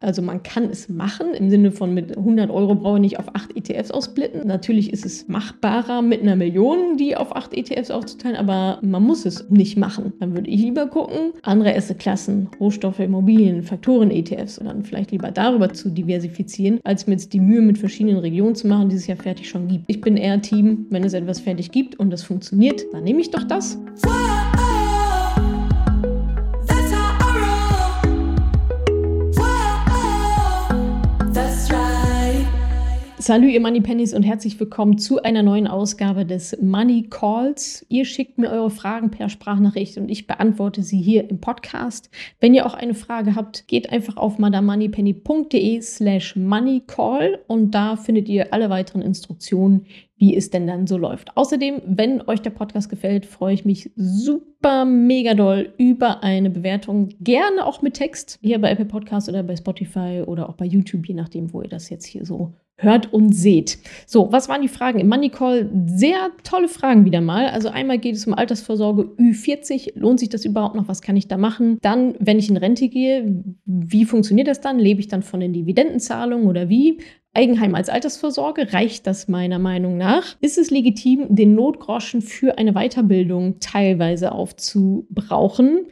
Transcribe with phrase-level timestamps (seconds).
[0.00, 3.34] Also man kann es machen, im Sinne von mit 100 Euro brauche ich nicht auf
[3.34, 4.46] 8 ETFs ausblitten.
[4.46, 9.26] Natürlich ist es machbarer, mit einer Million die auf 8 ETFs aufzuteilen, aber man muss
[9.26, 10.12] es nicht machen.
[10.20, 15.72] Dann würde ich lieber gucken, andere Assetklassen, Rohstoffe, Immobilien, Faktoren-ETFs und dann vielleicht lieber darüber
[15.72, 19.16] zu diversifizieren, als mir jetzt die Mühe mit verschiedenen Regionen zu machen, die es ja
[19.16, 19.84] fertig schon gibt.
[19.88, 23.30] Ich bin eher Team, wenn es etwas fertig gibt und das funktioniert, dann nehme ich
[23.30, 23.78] doch das.
[33.28, 37.84] Salut, ihr Money Pennies und herzlich willkommen zu einer neuen Ausgabe des Money Calls.
[37.90, 42.08] Ihr schickt mir eure Fragen per Sprachnachricht und ich beantworte sie hier im Podcast.
[42.40, 48.30] Wenn ihr auch eine Frage habt, geht einfach auf madamoneypenny.de slash moneycall und da findet
[48.30, 49.84] ihr alle weiteren Instruktionen,
[50.16, 51.36] wie es denn dann so läuft.
[51.36, 57.10] Außerdem, wenn euch der Podcast gefällt, freue ich mich super mega doll über eine Bewertung.
[57.20, 61.06] Gerne auch mit Text hier bei Apple Podcast oder bei Spotify oder auch bei YouTube,
[61.06, 63.78] je nachdem, wo ihr das jetzt hier so hört und seht.
[64.06, 65.68] So, was waren die Fragen im Money Call?
[65.86, 67.48] Sehr tolle Fragen wieder mal.
[67.48, 69.98] Also einmal geht es um Altersvorsorge Ü40.
[69.98, 70.88] Lohnt sich das überhaupt noch?
[70.88, 71.78] Was kann ich da machen?
[71.82, 74.78] Dann, wenn ich in Rente gehe, wie funktioniert das dann?
[74.78, 76.98] Lebe ich dann von den Dividendenzahlungen oder wie?
[77.34, 80.36] Eigenheim als Altersvorsorge, reicht das meiner Meinung nach?
[80.40, 85.86] Ist es legitim, den Notgroschen für eine Weiterbildung teilweise aufzubrauchen?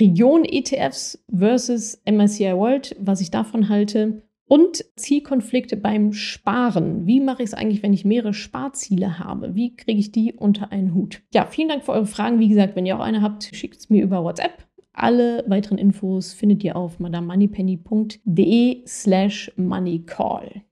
[0.00, 4.22] Region-ETFs versus MSCI World, was ich davon halte.
[4.48, 7.06] Und Zielkonflikte beim Sparen.
[7.06, 9.54] Wie mache ich es eigentlich, wenn ich mehrere Sparziele habe?
[9.54, 11.22] Wie kriege ich die unter einen Hut?
[11.34, 12.40] Ja, vielen Dank für eure Fragen.
[12.40, 14.66] Wie gesagt, wenn ihr auch eine habt, schickt es mir über WhatsApp.
[14.94, 20.62] Alle weiteren Infos findet ihr auf madamoneypenny.de slash moneycall.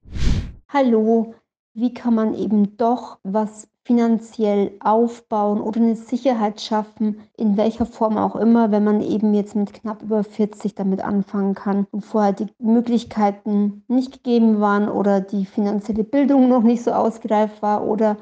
[0.68, 1.34] Hallo,
[1.76, 8.16] wie kann man eben doch was finanziell aufbauen oder eine Sicherheit schaffen, in welcher Form
[8.16, 12.32] auch immer, wenn man eben jetzt mit knapp über 40 damit anfangen kann und vorher
[12.32, 18.16] die Möglichkeiten nicht gegeben waren oder die finanzielle Bildung noch nicht so ausgereift war oder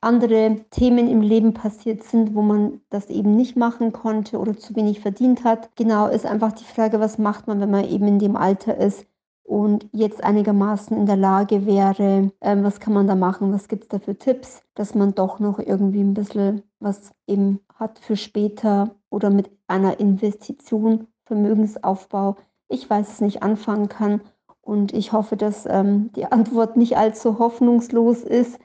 [0.00, 4.74] andere Themen im Leben passiert sind, wo man das eben nicht machen konnte oder zu
[4.74, 5.70] wenig verdient hat.
[5.76, 9.06] Genau ist einfach die Frage, was macht man, wenn man eben in dem Alter ist,
[9.46, 13.84] und jetzt einigermaßen in der Lage wäre, ähm, was kann man da machen, was gibt
[13.84, 18.16] es da für Tipps, dass man doch noch irgendwie ein bisschen was eben hat für
[18.16, 22.36] später oder mit einer Investition, Vermögensaufbau,
[22.68, 24.20] ich weiß es nicht, anfangen kann.
[24.62, 28.58] Und ich hoffe, dass ähm, die Antwort nicht allzu hoffnungslos ist,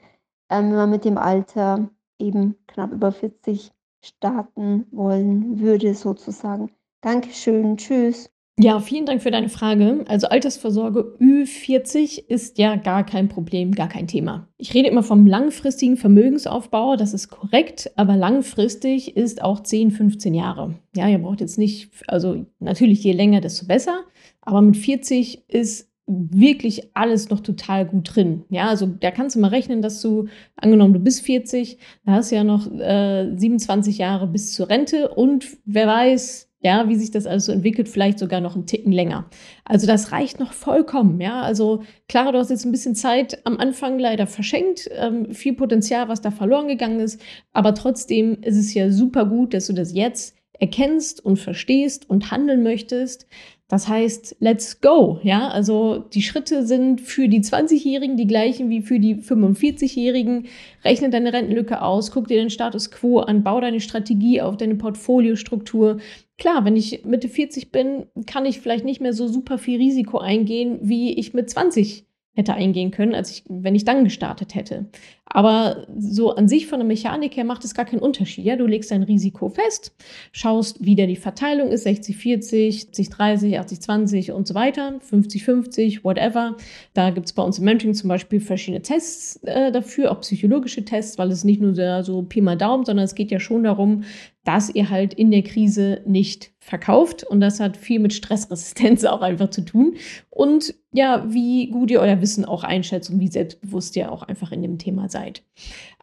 [0.50, 1.88] ähm, wenn man mit dem Alter
[2.18, 3.70] eben knapp über 40
[4.04, 6.72] starten wollen würde, sozusagen.
[7.02, 8.31] Dankeschön, tschüss.
[8.58, 10.04] Ja, vielen Dank für deine Frage.
[10.08, 14.46] Also Altersvorsorge Ü40 ist ja gar kein Problem, gar kein Thema.
[14.58, 20.34] Ich rede immer vom langfristigen Vermögensaufbau, das ist korrekt, aber langfristig ist auch 10, 15
[20.34, 20.74] Jahre.
[20.94, 24.00] Ja, ihr braucht jetzt nicht, also natürlich je länger, desto besser,
[24.42, 28.44] aber mit 40 ist wirklich alles noch total gut drin.
[28.50, 30.26] Ja, also da kannst du mal rechnen, dass du,
[30.56, 35.08] angenommen, du bist 40, da hast du ja noch äh, 27 Jahre bis zur Rente
[35.08, 38.92] und wer weiß, ja, wie sich das alles so entwickelt, vielleicht sogar noch einen Ticken
[38.92, 39.26] länger.
[39.64, 41.42] Also das reicht noch vollkommen, ja.
[41.42, 46.08] Also klar, du hast jetzt ein bisschen Zeit am Anfang leider verschenkt, ähm, viel Potenzial,
[46.08, 47.20] was da verloren gegangen ist,
[47.52, 52.30] aber trotzdem ist es ja super gut, dass du das jetzt erkennst und verstehst und
[52.30, 53.26] handeln möchtest.
[53.72, 55.18] Das heißt, let's go.
[55.22, 60.46] Ja, also die Schritte sind für die 20-Jährigen die gleichen wie für die 45-Jährigen.
[60.84, 64.74] Rechne deine Rentenlücke aus, guck dir den Status quo an, bau deine Strategie auf, deine
[64.74, 65.96] Portfoliostruktur.
[66.42, 70.18] Klar, wenn ich Mitte 40 bin, kann ich vielleicht nicht mehr so super viel Risiko
[70.18, 72.04] eingehen, wie ich mit 20
[72.34, 74.86] hätte eingehen können, als ich, wenn ich dann gestartet hätte.
[75.24, 78.44] Aber so an sich von der Mechanik her macht es gar keinen Unterschied.
[78.44, 79.94] Ja, du legst dein Risiko fest,
[80.32, 84.98] schaust, wie da die Verteilung ist, 60, 40, 60, 30, 80, 20 und so weiter,
[85.00, 86.56] 50, 50, whatever.
[86.94, 90.84] Da gibt es bei uns im Mentoring zum Beispiel verschiedene Tests äh, dafür, auch psychologische
[90.84, 94.02] Tests, weil es nicht nur so Pi mal Daumen, sondern es geht ja schon darum,
[94.44, 97.22] dass ihr halt in der Krise nicht verkauft.
[97.24, 99.94] Und das hat viel mit Stressresistenz auch einfach zu tun.
[100.30, 104.52] Und ja, wie gut ihr euer Wissen auch einschätzt und wie selbstbewusst ihr auch einfach
[104.52, 105.42] in dem Thema seid.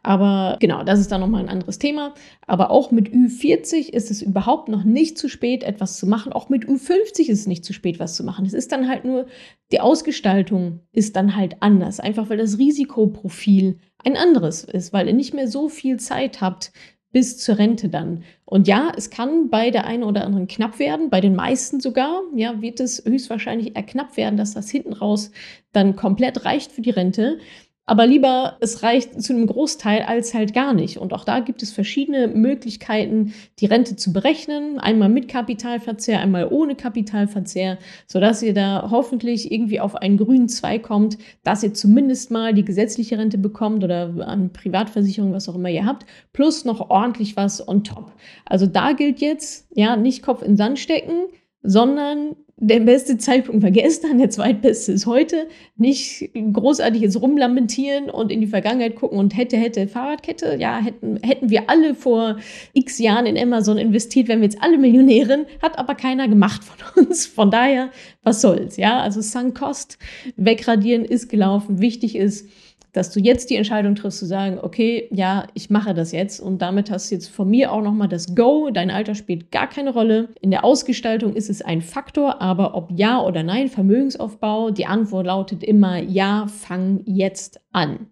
[0.02, 2.14] Aber genau, das ist dann nochmal ein anderes Thema.
[2.46, 6.32] Aber auch mit Ü40 ist es überhaupt noch nicht zu spät, etwas zu machen.
[6.32, 8.46] Auch mit Ü50 ist es nicht zu spät, was zu machen.
[8.46, 9.26] Es ist dann halt nur,
[9.70, 12.00] die Ausgestaltung ist dann halt anders.
[12.00, 16.72] Einfach weil das Risikoprofil ein anderes ist, weil ihr nicht mehr so viel Zeit habt,
[17.12, 18.22] bis zur Rente dann.
[18.44, 22.22] Und ja, es kann bei der einen oder anderen knapp werden, bei den meisten sogar,
[22.34, 25.30] ja, wird es höchstwahrscheinlich eher knapp werden, dass das hinten raus
[25.72, 27.38] dann komplett reicht für die Rente.
[27.86, 30.98] Aber lieber, es reicht zu einem Großteil als halt gar nicht.
[30.98, 34.78] Und auch da gibt es verschiedene Möglichkeiten, die Rente zu berechnen.
[34.78, 40.84] Einmal mit Kapitalverzehr, einmal ohne Kapitalverzehr, sodass ihr da hoffentlich irgendwie auf einen grünen Zweig
[40.84, 45.70] kommt, dass ihr zumindest mal die gesetzliche Rente bekommt oder an Privatversicherung, was auch immer
[45.70, 48.12] ihr habt, plus noch ordentlich was on top.
[48.44, 51.26] Also da gilt jetzt, ja, nicht Kopf in Sand stecken,
[51.62, 55.48] sondern der beste Zeitpunkt war gestern, der zweitbeste ist heute.
[55.76, 60.56] Nicht großartig jetzt rumlamentieren und in die Vergangenheit gucken und hätte, hätte, Fahrradkette.
[60.60, 62.36] Ja, hätten, hätten wir alle vor
[62.74, 65.46] x Jahren in Amazon investiert, wären wir jetzt alle Millionären.
[65.62, 67.24] Hat aber keiner gemacht von uns.
[67.26, 67.90] Von daher,
[68.22, 69.00] was soll's, ja?
[69.00, 69.96] Also Sunk Cost
[70.36, 71.80] wegradieren ist gelaufen.
[71.80, 72.46] Wichtig ist,
[72.92, 76.60] dass du jetzt die Entscheidung triffst zu sagen, okay, ja, ich mache das jetzt und
[76.60, 78.70] damit hast du jetzt von mir auch nochmal das Go.
[78.70, 80.28] Dein Alter spielt gar keine Rolle.
[80.40, 85.26] In der Ausgestaltung ist es ein Faktor, aber ob ja oder nein, Vermögensaufbau, die Antwort
[85.26, 88.06] lautet immer ja, fang jetzt an.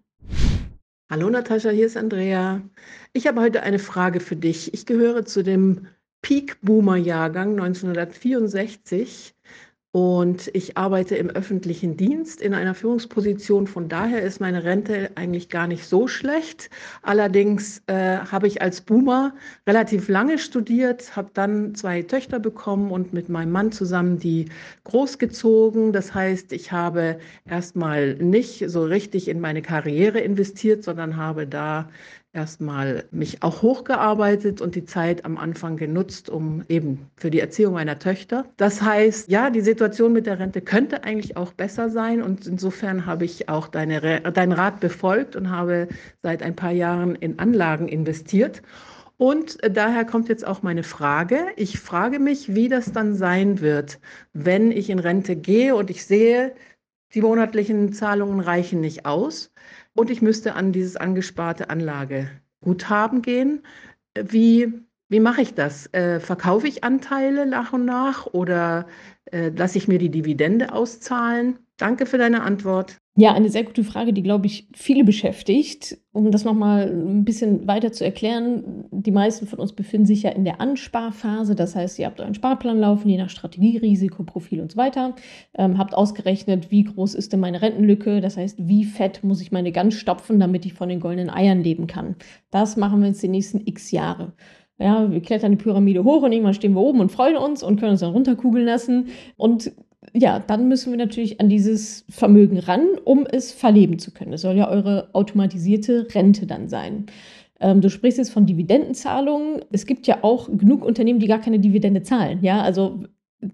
[1.11, 2.61] Hallo Natascha, hier ist Andrea.
[3.13, 4.73] Ich habe heute eine Frage für dich.
[4.73, 5.87] Ich gehöre zu dem
[6.21, 9.33] Peak-Boomer-Jahrgang 1964
[9.91, 13.65] und ich arbeite im öffentlichen Dienst in einer Führungsposition.
[13.65, 16.69] Von daher ist meine Rente eigentlich gar nicht so schlecht.
[17.01, 19.33] Allerdings äh, habe ich als Boomer
[19.65, 24.45] relativ lange studiert, habe dann zwei Töchter bekommen und mit meinem Mann zusammen die
[24.83, 25.91] großgezogen.
[25.91, 27.17] Das heißt, ich habe
[27.49, 31.89] erstmal nicht so richtig in meine Karriere investiert, sondern habe da
[32.31, 37.73] erstmal mich auch hochgearbeitet und die Zeit am Anfang genutzt, um eben für die Erziehung
[37.73, 38.45] meiner Töchter.
[38.57, 43.05] Das heißt, ja, die Situation mit der Rente könnte eigentlich auch besser sein und insofern
[43.05, 45.87] habe ich auch deine, deinen Rat befolgt und habe
[46.21, 48.61] seit ein paar Jahren in Anlagen investiert.
[49.17, 51.47] Und daher kommt jetzt auch meine Frage.
[51.57, 53.99] Ich frage mich, wie das dann sein wird,
[54.31, 56.53] wenn ich in Rente gehe und ich sehe,
[57.13, 59.51] die monatlichen Zahlungen reichen nicht aus
[59.95, 63.63] und ich müsste an dieses angesparte Anlageguthaben gehen.
[64.15, 64.73] Wie,
[65.09, 65.91] wie mache ich das?
[65.93, 68.87] Äh, verkaufe ich Anteile nach und nach oder
[69.25, 71.59] äh, lasse ich mir die Dividende auszahlen?
[71.77, 72.97] Danke für deine Antwort.
[73.19, 75.97] Ja, eine sehr gute Frage, die, glaube ich, viele beschäftigt.
[76.13, 80.29] Um das nochmal ein bisschen weiter zu erklären, die meisten von uns befinden sich ja
[80.29, 81.53] in der Ansparphase.
[81.53, 85.15] Das heißt, ihr habt euren Sparplan laufen, je nach Strategie, Risikoprofil und so weiter.
[85.53, 88.21] Ähm, habt ausgerechnet, wie groß ist denn meine Rentenlücke.
[88.21, 91.61] Das heißt, wie fett muss ich meine Gans stopfen, damit ich von den goldenen Eiern
[91.61, 92.15] leben kann.
[92.51, 94.31] Das machen wir jetzt die nächsten x Jahre.
[94.77, 97.81] Ja, wir klettern die Pyramide hoch und irgendwann stehen wir oben und freuen uns und
[97.81, 99.07] können uns dann runterkugeln lassen.
[99.35, 99.73] Und
[100.13, 104.31] ja, dann müssen wir natürlich an dieses Vermögen ran, um es verleben zu können.
[104.31, 107.07] Das soll ja eure automatisierte Rente dann sein.
[107.59, 109.61] Ähm, du sprichst jetzt von Dividendenzahlungen.
[109.71, 112.39] Es gibt ja auch genug Unternehmen, die gar keine Dividende zahlen.
[112.41, 113.03] Ja, also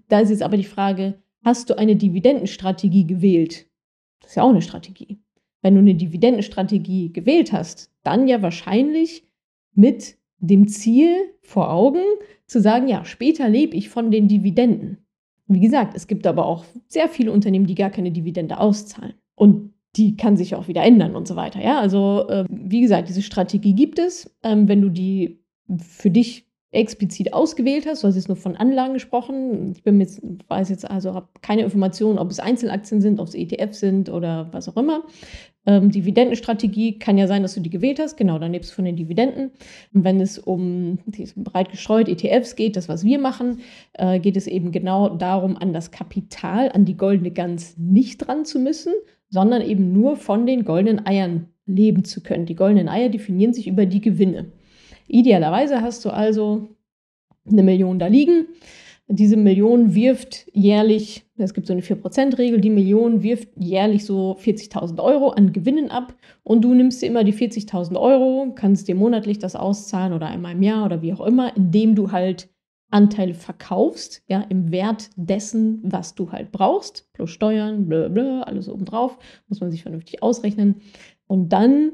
[0.08, 3.66] da ist jetzt aber die Frage, hast du eine Dividendenstrategie gewählt?
[4.20, 5.18] Das ist ja auch eine Strategie.
[5.62, 9.24] Wenn du eine Dividendenstrategie gewählt hast, dann ja wahrscheinlich
[9.74, 12.02] mit dem Ziel vor Augen
[12.46, 15.05] zu sagen, ja, später lebe ich von den Dividenden.
[15.48, 19.14] Wie gesagt, es gibt aber auch sehr viele Unternehmen, die gar keine Dividende auszahlen.
[19.34, 21.62] Und die kann sich auch wieder ändern und so weiter.
[21.62, 24.34] Ja, also äh, wie gesagt, diese Strategie gibt es.
[24.42, 25.40] Ähm, wenn du die
[25.78, 29.72] für dich explizit ausgewählt hast, du hast jetzt nur von Anlagen gesprochen.
[29.72, 33.34] Ich bin jetzt, weiß jetzt also, habe keine Informationen, ob es Einzelaktien sind, ob es
[33.34, 35.04] ETFs sind oder was auch immer.
[35.66, 38.16] Ähm, Dividendenstrategie kann ja sein, dass du die gewählt hast.
[38.16, 39.50] Genau, dann lebst du von den Dividenden.
[39.92, 40.98] Und wenn es um
[41.36, 43.60] breit gestreut ETFs geht, das, was wir machen,
[43.94, 48.44] äh, geht es eben genau darum, an das Kapital, an die goldene Gans nicht dran
[48.44, 48.92] zu müssen,
[49.28, 52.46] sondern eben nur von den goldenen Eiern leben zu können.
[52.46, 54.52] Die goldenen Eier definieren sich über die Gewinne.
[55.08, 56.68] Idealerweise hast du also
[57.44, 58.46] eine Million da liegen
[59.08, 65.02] diese Million wirft jährlich, es gibt so eine 4%-Regel, die Million wirft jährlich so 40.000
[65.02, 69.38] Euro an Gewinnen ab und du nimmst dir immer die 40.000 Euro, kannst dir monatlich
[69.38, 72.48] das auszahlen oder einmal im Jahr oder wie auch immer, indem du halt
[72.90, 78.68] Anteile verkaufst, ja, im Wert dessen, was du halt brauchst, plus Steuern, bla bla, alles
[78.68, 80.76] obendrauf, muss man sich vernünftig ausrechnen.
[81.26, 81.92] Und dann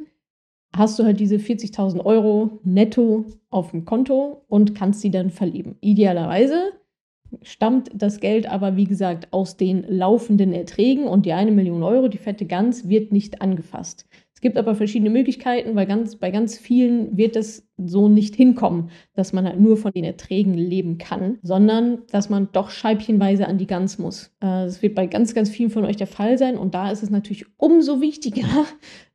[0.75, 5.77] hast du halt diese 40.000 Euro netto auf dem Konto und kannst sie dann verlieben.
[5.81, 6.73] Idealerweise
[7.45, 12.09] stammt das Geld aber, wie gesagt, aus den laufenden Erträgen und die eine Million Euro,
[12.09, 14.07] die fette Gans, wird nicht angefasst.
[14.35, 18.91] Es gibt aber verschiedene Möglichkeiten, weil ganz, bei ganz vielen wird das so nicht hinkommen,
[19.15, 23.59] dass man halt nur von den Erträgen leben kann, sondern dass man doch scheibchenweise an
[23.59, 24.27] die Gans muss.
[24.41, 27.03] Äh, das wird bei ganz, ganz vielen von euch der Fall sein und da ist
[27.03, 28.67] es natürlich umso wichtiger,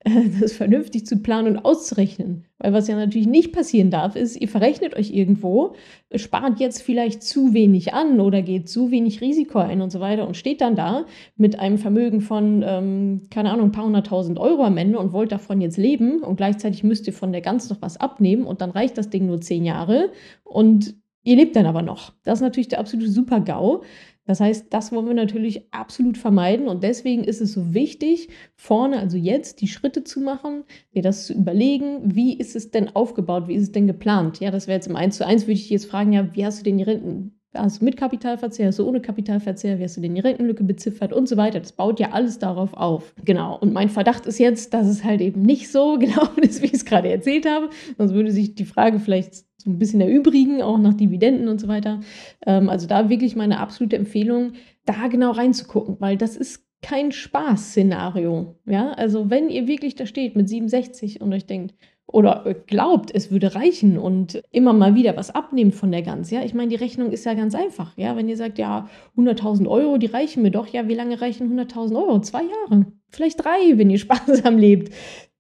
[0.40, 2.46] das vernünftig zu planen und auszurechnen.
[2.60, 5.76] Weil was ja natürlich nicht passieren darf, ist, ihr verrechnet euch irgendwo,
[6.16, 10.28] spart jetzt vielleicht zu wenig an oder geht zu wenig Risiko ein und so weiter
[10.28, 11.06] und steht dann da
[11.36, 15.32] mit einem Vermögen von, ähm, keine Ahnung, ein paar hunderttausend Euro am Ende und wollt
[15.32, 18.72] davon jetzt leben und gleichzeitig müsst ihr von der Gans noch was abnehmen und dann
[18.72, 20.12] reicht das Ding nur zehn Jahre
[20.44, 22.14] und ihr lebt dann aber noch.
[22.24, 23.84] Das ist natürlich der absolute Super-GAU.
[24.26, 29.00] Das heißt, das wollen wir natürlich absolut vermeiden und deswegen ist es so wichtig, vorne,
[29.00, 33.48] also jetzt, die Schritte zu machen, dir das zu überlegen, wie ist es denn aufgebaut,
[33.48, 34.42] wie ist es denn geplant?
[34.42, 36.60] Ja, das wäre jetzt im 1 zu 1, würde ich jetzt fragen, ja, wie hast
[36.60, 40.02] du denn die Renten, hast du mit Kapitalverzehr, hast du ohne Kapitalverzehr, wie hast du
[40.02, 41.60] denn die Rentenlücke beziffert und so weiter.
[41.60, 43.14] Das baut ja alles darauf auf.
[43.26, 43.58] Genau.
[43.58, 46.74] Und mein Verdacht ist jetzt, dass es halt eben nicht so genau ist, wie ich
[46.74, 47.70] es gerade erzählt habe.
[47.98, 51.68] Sonst würde sich die Frage vielleicht so ein bisschen erübrigen, auch nach Dividenden und so
[51.68, 52.00] weiter.
[52.46, 54.54] Ähm, also da wirklich meine absolute Empfehlung,
[54.86, 58.56] da genau reinzugucken, weil das ist kein Spaß-Szenario.
[58.66, 61.76] Ja, also wenn ihr wirklich da steht mit 67 und euch denkt,
[62.08, 66.32] oder glaubt, es würde reichen und immer mal wieder was abnehmen von der Gans.
[66.32, 67.98] Ja, ich meine, die Rechnung ist ja ganz einfach.
[67.98, 70.68] Ja, wenn ihr sagt, ja, 100.000 Euro, die reichen mir doch.
[70.68, 72.22] Ja, wie lange reichen 100.000 Euro?
[72.22, 74.94] Zwei Jahre, vielleicht drei, wenn ihr sparsam lebt.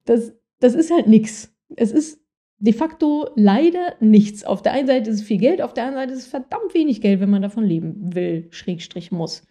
[0.05, 1.55] Das, das ist halt nichts.
[1.75, 2.21] Es ist
[2.59, 4.43] de facto leider nichts.
[4.43, 6.73] Auf der einen Seite ist es viel Geld, auf der anderen Seite ist es verdammt
[6.73, 9.43] wenig Geld, wenn man davon leben will, Schrägstrich muss.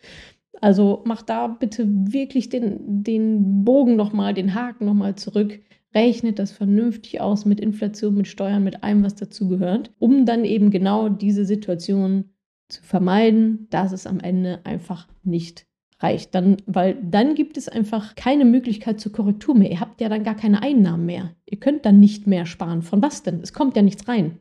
[0.60, 5.60] Also macht da bitte wirklich den, den Bogen nochmal, den Haken nochmal zurück.
[5.96, 10.70] Rechnet das vernünftig aus mit Inflation, mit Steuern, mit allem, was dazugehört, um dann eben
[10.70, 12.26] genau diese Situation
[12.68, 15.66] zu vermeiden, dass es am Ende einfach nicht
[16.00, 16.34] reicht.
[16.34, 19.70] Dann, weil dann gibt es einfach keine Möglichkeit zur Korrektur mehr.
[19.70, 21.34] Ihr habt ja dann gar keine Einnahmen mehr.
[21.46, 22.82] Ihr könnt dann nicht mehr sparen.
[22.82, 23.40] Von was denn?
[23.40, 24.38] Es kommt ja nichts rein.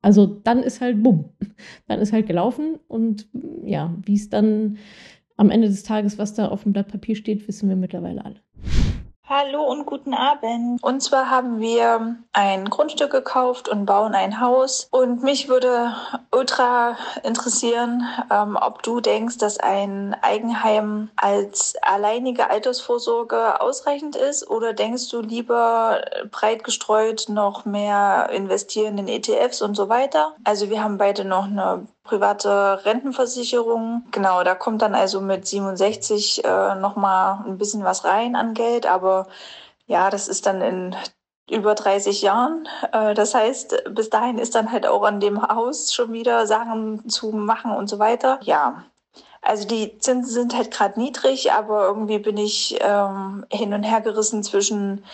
[0.00, 1.30] Also dann ist halt bumm.
[1.88, 3.28] Dann ist halt gelaufen und
[3.64, 4.78] ja, wie es dann
[5.36, 8.40] am Ende des Tages, was da auf dem Blatt Papier steht, wissen wir mittlerweile alle.
[9.28, 10.80] Hallo und guten Abend.
[10.84, 14.86] Und zwar haben wir ein Grundstück gekauft und bauen ein Haus.
[14.92, 15.96] Und mich würde
[16.30, 24.72] ultra interessieren, ähm, ob du denkst, dass ein Eigenheim als alleinige Altersvorsorge ausreichend ist oder
[24.74, 30.36] denkst du lieber breit gestreut noch mehr investieren in ETFs und so weiter?
[30.44, 34.04] Also wir haben beide noch eine private Rentenversicherung.
[34.10, 38.86] Genau, da kommt dann also mit 67 äh, nochmal ein bisschen was rein an Geld,
[38.86, 39.26] aber
[39.86, 40.96] ja, das ist dann in
[41.50, 42.68] über 30 Jahren.
[42.92, 47.08] Äh, das heißt, bis dahin ist dann halt auch an dem Haus schon wieder Sachen
[47.08, 48.38] zu machen und so weiter.
[48.42, 48.84] Ja,
[49.42, 54.00] also die Zinsen sind halt gerade niedrig, aber irgendwie bin ich ähm, hin und her
[54.00, 55.04] gerissen zwischen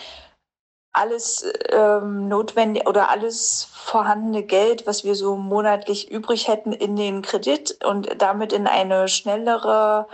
[0.93, 7.23] alles ähm, notwendig oder alles vorhandene Geld, was wir so monatlich übrig hätten, in den
[7.23, 10.07] Kredit und damit in eine schnellere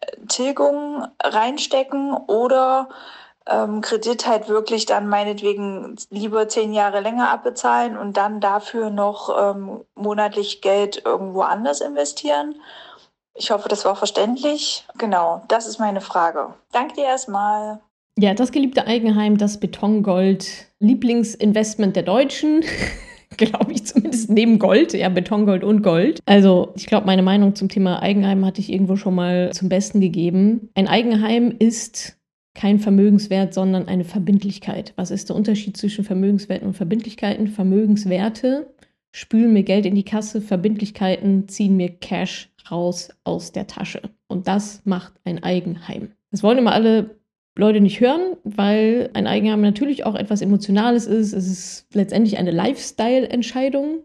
[0.00, 2.88] äh, Tilgung reinstecken oder
[3.46, 9.34] ähm, Kredit halt wirklich dann meinetwegen lieber zehn Jahre länger abbezahlen und dann dafür noch
[9.38, 12.60] ähm, monatlich Geld irgendwo anders investieren.
[13.34, 14.86] Ich hoffe, das war verständlich.
[14.98, 16.54] Genau, das ist meine Frage.
[16.72, 17.80] Danke dir erstmal.
[18.18, 22.62] Ja, das geliebte Eigenheim, das Betongold, Lieblingsinvestment der Deutschen.
[23.36, 26.20] glaube ich zumindest neben Gold, ja, Betongold und Gold.
[26.26, 30.00] Also, ich glaube, meine Meinung zum Thema Eigenheim hatte ich irgendwo schon mal zum Besten
[30.00, 30.70] gegeben.
[30.74, 32.16] Ein Eigenheim ist
[32.54, 34.94] kein Vermögenswert, sondern eine Verbindlichkeit.
[34.96, 37.48] Was ist der Unterschied zwischen Vermögenswerten und Verbindlichkeiten?
[37.48, 38.74] Vermögenswerte
[39.12, 44.02] spülen mir Geld in die Kasse, Verbindlichkeiten ziehen mir Cash raus aus der Tasche.
[44.28, 46.12] Und das macht ein Eigenheim.
[46.30, 47.16] Das wollen immer alle
[47.58, 51.32] Leute nicht hören, weil ein Eigenheim natürlich auch etwas Emotionales ist.
[51.32, 54.00] Es ist letztendlich eine Lifestyle-Entscheidung.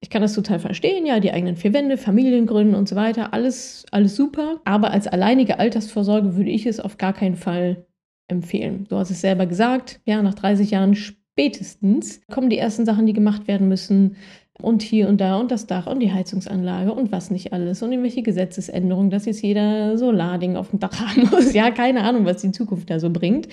[0.00, 3.84] Ich kann das total verstehen, ja, die eigenen vier Wände, Familiengründen und so weiter, alles,
[3.90, 4.60] alles super.
[4.64, 7.84] Aber als alleinige Altersvorsorge würde ich es auf gar keinen Fall
[8.28, 8.86] empfehlen.
[8.88, 13.12] Du hast es selber gesagt, ja, nach 30 Jahren spätestens kommen die ersten Sachen, die
[13.12, 14.16] gemacht werden müssen
[14.60, 17.92] und hier und da und das Dach und die Heizungsanlage und was nicht alles und
[17.92, 21.52] irgendwelche Gesetzesänderungen, dass jetzt jeder Solarding auf dem Dach haben muss.
[21.52, 23.48] Ja, keine Ahnung, was die Zukunft da so bringt.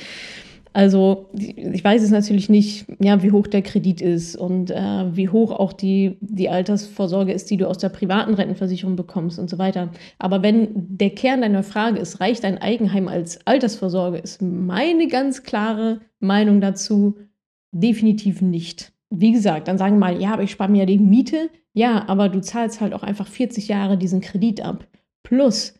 [0.73, 5.27] Also ich weiß es natürlich nicht, ja, wie hoch der Kredit ist und äh, wie
[5.27, 9.57] hoch auch die, die Altersvorsorge ist, die du aus der privaten Rentenversicherung bekommst und so
[9.57, 9.89] weiter.
[10.19, 15.41] Aber wenn der Kern deiner Frage ist, reicht ein Eigenheim als Altersvorsorge, ist meine ganz
[15.41, 17.15] klare Meinung dazu
[17.71, 21.49] definitiv nicht wie gesagt, dann sagen mal, ja, aber ich spare mir ja die Miete.
[21.73, 24.87] Ja, aber du zahlst halt auch einfach 40 Jahre diesen Kredit ab.
[25.23, 25.75] Plus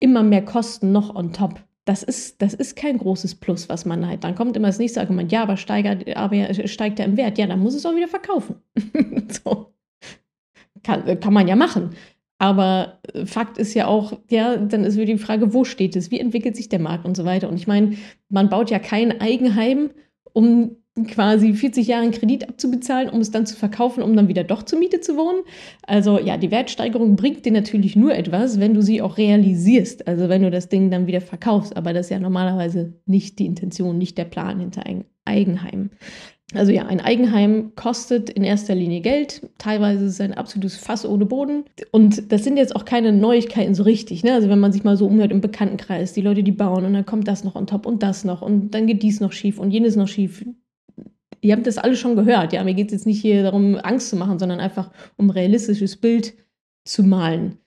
[0.00, 1.62] immer mehr Kosten noch on top.
[1.84, 4.22] das ist, das ist kein großes Plus, was man hat.
[4.22, 7.38] Dann kommt immer das nächste Argument, ja, aber, steigert, aber steigt er im Wert.
[7.38, 8.56] Ja, dann muss es auch wieder verkaufen.
[9.44, 9.72] so.
[10.82, 11.90] kann, kann man ja machen.
[12.38, 16.10] Aber äh, Fakt ist ja auch, ja, dann ist wieder die Frage, wo steht es,
[16.10, 17.48] wie entwickelt sich der Markt und so weiter.
[17.48, 17.96] Und ich meine,
[18.28, 19.90] man baut ja kein Eigenheim,
[20.32, 20.76] um
[21.06, 24.78] quasi 40 Jahre Kredit abzubezahlen, um es dann zu verkaufen, um dann wieder doch zur
[24.78, 25.42] Miete zu wohnen.
[25.86, 30.28] Also ja, die Wertsteigerung bringt dir natürlich nur etwas, wenn du sie auch realisierst, also
[30.28, 31.76] wenn du das Ding dann wieder verkaufst.
[31.76, 35.90] Aber das ist ja normalerweise nicht die Intention, nicht der Plan hinter einem Eigenheim.
[36.54, 39.48] Also ja, ein Eigenheim kostet in erster Linie Geld.
[39.58, 41.64] Teilweise ist es ein absolutes Fass ohne Boden.
[41.92, 44.24] Und das sind jetzt auch keine Neuigkeiten so richtig.
[44.24, 44.34] Ne?
[44.34, 47.06] Also wenn man sich mal so umhört im Bekanntenkreis, die Leute, die bauen und dann
[47.06, 49.70] kommt das noch on top und das noch und dann geht dies noch schief und
[49.70, 50.44] jenes noch schief.
[51.40, 52.52] Ihr habt das alle schon gehört.
[52.52, 55.30] Ja, mir geht es jetzt nicht hier darum, Angst zu machen, sondern einfach um ein
[55.30, 56.34] realistisches Bild
[56.84, 57.58] zu malen.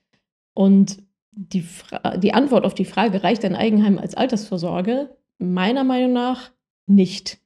[0.54, 0.98] Und
[1.32, 1.64] die,
[2.18, 5.16] die Antwort auf die Frage, reicht ein Eigenheim als Altersvorsorge?
[5.38, 6.52] Meiner Meinung nach
[6.86, 7.38] nicht.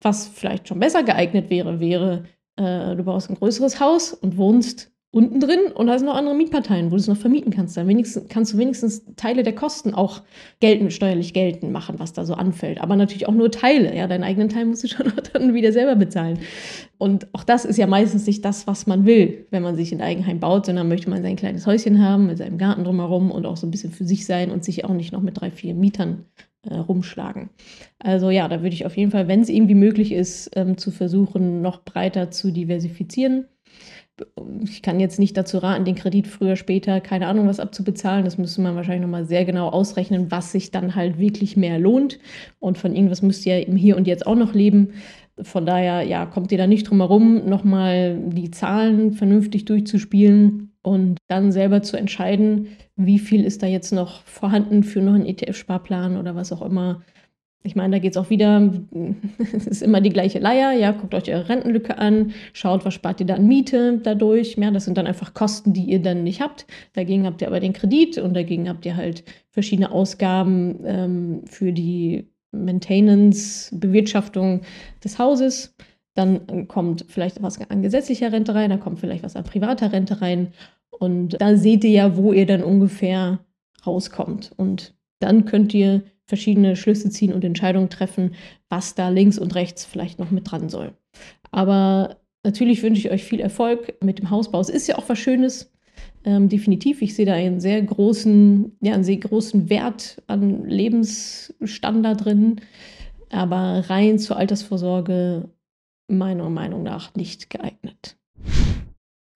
[0.00, 2.24] Was vielleicht schon besser geeignet wäre, wäre,
[2.56, 6.86] äh, du baust ein größeres Haus und wohnst unten drin und hast noch andere Mietparteien,
[6.86, 7.76] wo du es noch vermieten kannst.
[7.76, 10.22] Dann wenigstens, kannst du wenigstens Teile der Kosten auch
[10.58, 12.80] geltend, steuerlich geltend machen, was da so anfällt.
[12.80, 13.94] Aber natürlich auch nur Teile.
[13.94, 16.38] Ja, deinen eigenen Teil musst du schon dann wieder selber bezahlen.
[16.96, 20.00] Und auch das ist ja meistens nicht das, was man will, wenn man sich ein
[20.00, 23.58] Eigenheim baut, sondern möchte man sein kleines Häuschen haben mit seinem Garten drumherum und auch
[23.58, 26.24] so ein bisschen für sich sein und sich auch nicht noch mit drei, vier Mietern
[26.62, 27.50] äh, rumschlagen.
[27.98, 30.90] Also ja, da würde ich auf jeden Fall, wenn es irgendwie möglich ist, ähm, zu
[30.90, 33.46] versuchen, noch breiter zu diversifizieren.
[34.64, 38.24] Ich kann jetzt nicht dazu raten, den Kredit früher, später, keine Ahnung, was abzubezahlen.
[38.24, 42.18] Das müsste man wahrscheinlich nochmal sehr genau ausrechnen, was sich dann halt wirklich mehr lohnt.
[42.58, 44.92] Und von irgendwas müsst ihr im Hier und Jetzt auch noch leben.
[45.40, 51.18] Von daher, ja, kommt ihr da nicht drum herum, nochmal die Zahlen vernünftig durchzuspielen und
[51.28, 56.16] dann selber zu entscheiden, wie viel ist da jetzt noch vorhanden für noch einen ETF-Sparplan
[56.18, 57.02] oder was auch immer.
[57.64, 58.72] Ich meine, da geht es auch wieder,
[59.38, 63.20] es ist immer die gleiche Leier, ja, guckt euch eure Rentenlücke an, schaut, was spart
[63.20, 66.40] ihr da an Miete dadurch, ja, das sind dann einfach Kosten, die ihr dann nicht
[66.40, 66.66] habt.
[66.94, 71.72] Dagegen habt ihr aber den Kredit und dagegen habt ihr halt verschiedene Ausgaben ähm, für
[71.72, 74.62] die Maintenance, Bewirtschaftung
[75.02, 75.74] des Hauses.
[76.14, 80.20] Dann kommt vielleicht was an gesetzlicher Rente rein, dann kommt vielleicht was an privater Rente
[80.20, 80.52] rein
[80.90, 83.40] und da seht ihr ja, wo ihr dann ungefähr
[83.86, 84.52] rauskommt.
[84.56, 88.34] Und dann könnt ihr verschiedene Schlüsse ziehen und Entscheidungen treffen,
[88.68, 90.92] was da links und rechts vielleicht noch mit dran soll.
[91.50, 94.60] Aber natürlich wünsche ich euch viel Erfolg mit dem Hausbau.
[94.60, 95.70] Es ist ja auch was Schönes.
[96.24, 97.02] Ähm, definitiv.
[97.02, 102.60] Ich sehe da einen sehr großen, ja, einen sehr großen Wert an Lebensstandard drin.
[103.30, 105.48] Aber rein zur Altersvorsorge
[106.08, 108.16] meiner Meinung nach nicht geeignet.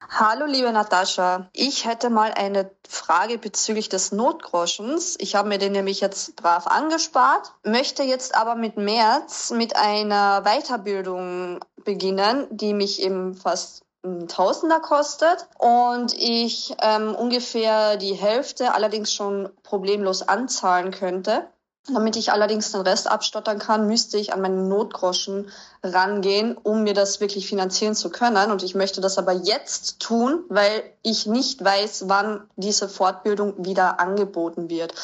[0.08, 1.48] Hallo, liebe Natascha.
[1.52, 5.16] Ich hätte mal eine Frage bezüglich des Notgroschens.
[5.18, 10.42] Ich habe mir den nämlich jetzt brav angespart, möchte jetzt aber mit März mit einer
[10.42, 18.74] Weiterbildung beginnen, die mich eben fast ein Tausender kostet und ich ähm, ungefähr die Hälfte
[18.74, 21.48] allerdings schon problemlos anzahlen könnte.
[21.92, 25.48] Damit ich allerdings den Rest abstottern kann, müsste ich an meinen Notgroschen
[25.84, 28.50] rangehen, um mir das wirklich finanzieren zu können.
[28.50, 34.00] Und ich möchte das aber jetzt tun, weil ich nicht weiß, wann diese Fortbildung wieder
[34.00, 34.94] angeboten wird.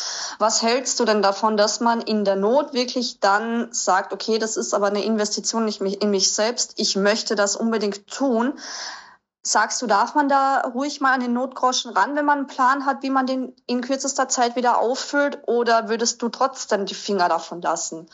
[0.40, 4.56] Was hältst du denn davon, dass man in der Not wirklich dann sagt, okay, das
[4.56, 8.54] ist aber eine Investition in mich selbst, ich möchte das unbedingt tun,
[9.44, 12.86] Sagst du, darf man da ruhig mal an den Notgroschen ran, wenn man einen Plan
[12.86, 15.40] hat, wie man den in kürzester Zeit wieder auffüllt?
[15.46, 18.06] Oder würdest du trotzdem die Finger davon lassen?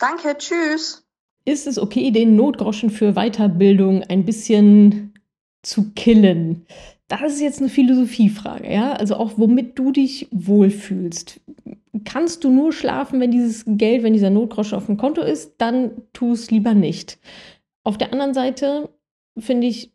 [0.00, 1.04] Danke, tschüss.
[1.44, 5.14] Ist es okay, den Notgroschen für Weiterbildung ein bisschen
[5.62, 6.66] zu killen?
[7.06, 8.92] Das ist jetzt eine Philosophiefrage, ja?
[8.92, 11.40] Also auch, womit du dich wohlfühlst.
[12.04, 16.02] Kannst du nur schlafen, wenn dieses Geld, wenn dieser Notgroschen auf dem Konto ist, dann
[16.12, 17.18] tu es lieber nicht.
[17.82, 18.90] Auf der anderen Seite
[19.38, 19.92] finde ich,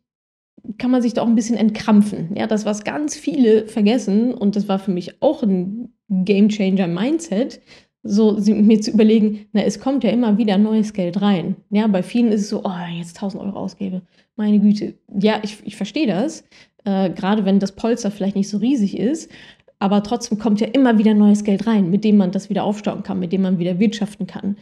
[0.78, 2.36] kann man sich da auch ein bisschen entkrampfen.
[2.36, 6.88] Ja, das, was ganz viele vergessen, und das war für mich auch ein Game Changer
[6.88, 7.62] Mindset,
[8.04, 11.56] so mir zu überlegen, na, es kommt ja immer wieder neues Geld rein.
[11.70, 14.02] Ja, bei vielen ist es so, oh, jetzt 1000 Euro ausgebe.
[14.36, 14.96] Meine Güte.
[15.20, 16.44] Ja, ich, ich verstehe das.
[16.84, 19.32] Äh, Gerade wenn das Polster vielleicht nicht so riesig ist.
[19.80, 23.04] Aber trotzdem kommt ja immer wieder neues Geld rein, mit dem man das wieder aufstocken
[23.04, 24.58] kann, mit dem man wieder wirtschaften kann.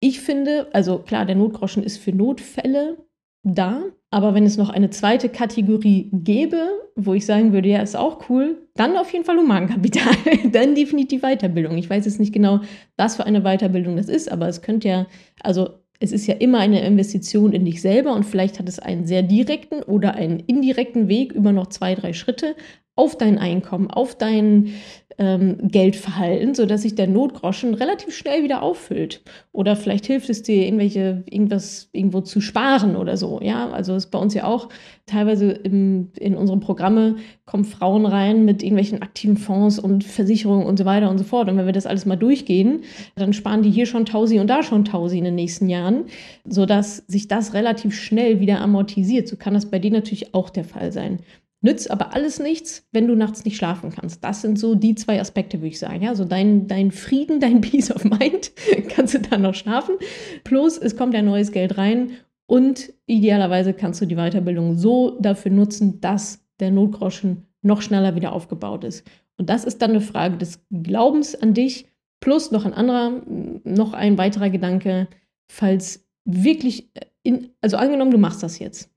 [0.00, 2.98] Ich finde, also klar, der Notgroschen ist für Notfälle
[3.42, 3.82] da.
[4.10, 8.28] Aber wenn es noch eine zweite Kategorie gäbe, wo ich sagen würde, ja, ist auch
[8.30, 10.14] cool, dann auf jeden Fall Humankapital.
[10.52, 11.76] dann definitiv Weiterbildung.
[11.76, 12.60] Ich weiß jetzt nicht genau,
[12.96, 15.06] was für eine Weiterbildung das ist, aber es könnte ja,
[15.40, 19.06] also Es ist ja immer eine Investition in dich selber und vielleicht hat es einen
[19.06, 22.54] sehr direkten oder einen indirekten Weg über noch zwei, drei Schritte
[22.98, 24.74] auf dein Einkommen, auf dein
[25.18, 29.22] ähm, Geldverhalten, sodass sich der Notgroschen relativ schnell wieder auffüllt.
[29.52, 33.40] Oder vielleicht hilft es dir, irgendwelche, irgendwas irgendwo zu sparen oder so.
[33.40, 34.68] Ja, also ist bei uns ja auch
[35.08, 37.16] teilweise im, in unsere Programme
[37.46, 41.48] kommen Frauen rein mit irgendwelchen aktiven Fonds und Versicherungen und so weiter und so fort.
[41.48, 42.82] Und wenn wir das alles mal durchgehen,
[43.16, 46.04] dann sparen die hier schon Tausi und da schon Tausi in den nächsten Jahren,
[46.44, 49.26] sodass sich das relativ schnell wieder amortisiert.
[49.26, 51.18] So kann das bei dir natürlich auch der Fall sein.
[51.60, 54.22] Nützt aber alles nichts, wenn du nachts nicht schlafen kannst.
[54.22, 56.02] Das sind so die zwei Aspekte, würde ich sagen.
[56.02, 58.52] Ja, so dein, dein Frieden, dein Peace of Mind,
[58.88, 59.96] kannst du dann noch schlafen.
[60.44, 62.12] Plus, es kommt ja neues Geld rein
[62.48, 68.32] und idealerweise kannst du die Weiterbildung so dafür nutzen, dass der Notgroschen noch schneller wieder
[68.32, 69.06] aufgebaut ist.
[69.36, 71.86] Und das ist dann eine Frage des Glaubens an dich,
[72.20, 73.20] plus noch ein anderer,
[73.64, 75.08] noch ein weiterer Gedanke,
[75.46, 76.90] falls wirklich,
[77.22, 78.90] in, also angenommen, du machst das jetzt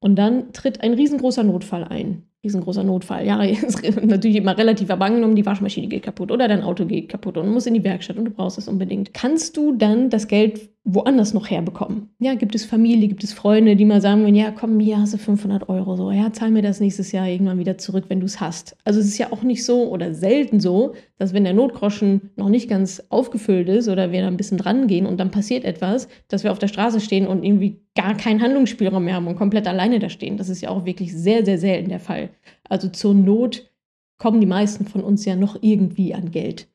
[0.00, 2.22] und dann tritt ein riesengroßer Notfall ein.
[2.42, 3.26] Riesengroßer Notfall.
[3.26, 3.36] Ja,
[4.02, 7.46] natürlich immer relativ aber angenommen, die Waschmaschine geht kaputt oder dein Auto geht kaputt und
[7.46, 9.12] du musst in die Werkstatt und du brauchst es unbedingt.
[9.12, 12.10] Kannst du dann das Geld woanders noch herbekommen?
[12.18, 15.18] Ja, gibt es Familie, gibt es Freunde, die mal sagen, ja, komm, hier hast du
[15.18, 16.10] 500 Euro so.
[16.10, 18.76] Ja, zahl mir das nächstes Jahr irgendwann wieder zurück, wenn du es hast.
[18.84, 22.50] Also es ist ja auch nicht so oder selten so, dass wenn der Notgroschen noch
[22.50, 26.06] nicht ganz aufgefüllt ist oder wir da ein bisschen dran gehen und dann passiert etwas,
[26.28, 29.66] dass wir auf der Straße stehen und irgendwie gar keinen Handlungsspielraum mehr haben und komplett
[29.66, 30.36] alleine da stehen.
[30.36, 32.28] Das ist ja auch wirklich sehr, sehr selten der Fall.
[32.68, 33.70] Also zur Not
[34.18, 36.68] kommen die meisten von uns ja noch irgendwie an Geld.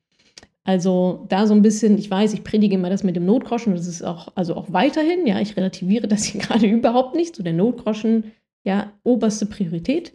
[0.69, 3.87] Also da so ein bisschen, ich weiß, ich predige immer das mit dem Notgroschen, das
[3.87, 7.53] ist auch, also auch weiterhin, ja, ich relativiere das hier gerade überhaupt nicht, so der
[7.53, 8.25] Notgroschen,
[8.63, 10.13] ja, oberste Priorität.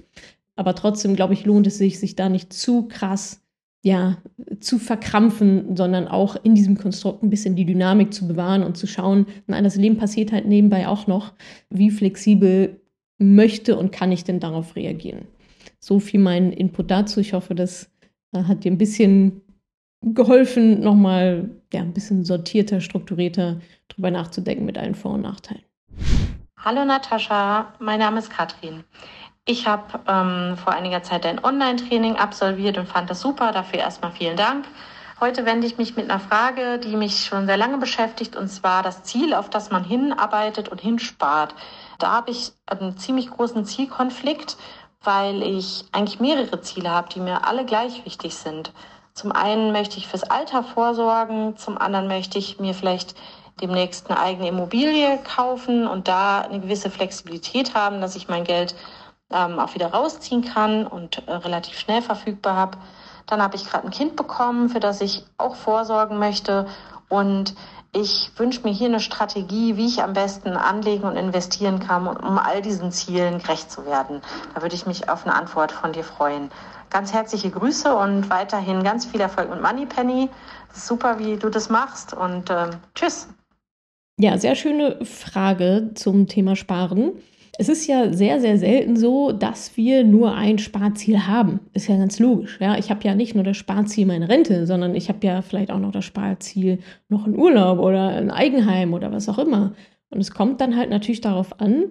[0.54, 3.42] Aber trotzdem, glaube ich, lohnt es sich, sich da nicht zu krass,
[3.82, 4.18] ja,
[4.60, 8.86] zu verkrampfen, sondern auch in diesem Konstrukt ein bisschen die Dynamik zu bewahren und zu
[8.86, 11.32] schauen, nein, das Leben passiert halt nebenbei auch noch,
[11.68, 12.80] wie flexibel
[13.18, 15.26] möchte und kann ich denn darauf reagieren.
[15.80, 17.18] So viel mein Input dazu.
[17.18, 17.90] Ich hoffe, das
[18.32, 19.40] äh, hat dir ein bisschen
[20.12, 25.62] geholfen, nochmal ja, ein bisschen sortierter, strukturierter drüber nachzudenken mit allen Vor- und Nachteilen.
[26.58, 28.84] Hallo Natascha, mein Name ist Katrin.
[29.46, 33.52] Ich habe ähm, vor einiger Zeit ein Online-Training absolviert und fand das super.
[33.52, 34.64] Dafür erstmal vielen Dank.
[35.20, 38.82] Heute wende ich mich mit einer Frage, die mich schon sehr lange beschäftigt, und zwar
[38.82, 41.54] das Ziel, auf das man hinarbeitet und hinspart.
[41.98, 44.56] Da habe ich einen ziemlich großen Zielkonflikt,
[45.02, 48.72] weil ich eigentlich mehrere Ziele habe, die mir alle gleich wichtig sind.
[49.14, 53.14] Zum einen möchte ich fürs Alter vorsorgen, zum anderen möchte ich mir vielleicht
[53.60, 58.74] demnächst eine eigene Immobilie kaufen und da eine gewisse Flexibilität haben, dass ich mein Geld
[59.30, 62.78] ähm, auch wieder rausziehen kann und äh, relativ schnell verfügbar habe.
[63.26, 66.66] Dann habe ich gerade ein Kind bekommen, für das ich auch vorsorgen möchte
[67.08, 67.54] und
[67.92, 72.38] ich wünsche mir hier eine Strategie, wie ich am besten anlegen und investieren kann, um
[72.38, 74.20] all diesen Zielen gerecht zu werden.
[74.52, 76.50] Da würde ich mich auf eine Antwort von dir freuen.
[76.94, 80.28] Ganz herzliche Grüße und weiterhin ganz viel Erfolg mit Moneypenny.
[80.72, 83.26] Super, wie du das machst und äh, tschüss.
[84.16, 87.14] Ja, sehr schöne Frage zum Thema Sparen.
[87.58, 91.58] Es ist ja sehr, sehr selten so, dass wir nur ein Sparziel haben.
[91.72, 92.60] Ist ja ganz logisch.
[92.60, 92.78] Ja?
[92.78, 95.80] Ich habe ja nicht nur das Sparziel meine Rente, sondern ich habe ja vielleicht auch
[95.80, 96.78] noch das Sparziel
[97.08, 99.74] noch einen Urlaub oder ein Eigenheim oder was auch immer.
[100.10, 101.86] Und es kommt dann halt natürlich darauf an,